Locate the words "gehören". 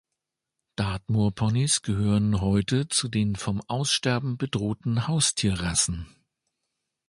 1.83-2.41